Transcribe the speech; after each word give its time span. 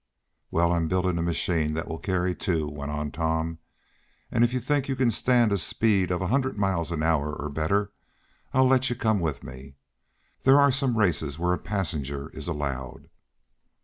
"Well, 0.49 0.71
I'm 0.73 0.87
building 0.87 1.19
a 1.19 1.21
machine 1.21 1.73
that 1.75 1.87
will 1.87 1.99
carry 1.99 2.33
two," 2.33 2.67
went 2.67 2.89
on 2.89 3.11
Tom, 3.11 3.59
"and 4.31 4.43
if 4.43 4.51
you 4.51 4.59
think 4.59 4.89
you 4.89 4.95
can 4.95 5.11
stand 5.11 5.51
a 5.51 5.59
speed 5.59 6.09
of 6.09 6.23
a 6.23 6.27
hundred 6.33 6.57
miles 6.57 6.91
an 6.91 7.03
hour, 7.03 7.31
or 7.35 7.49
better, 7.49 7.91
I'll 8.51 8.65
let 8.65 8.89
you 8.89 8.95
come 8.95 9.19
with 9.19 9.43
me. 9.43 9.75
There 10.41 10.59
are 10.59 10.71
some 10.71 10.97
races 10.97 11.37
where 11.37 11.53
a 11.53 11.59
passenger 11.59 12.29
is 12.31 12.47
allowed." 12.47 13.11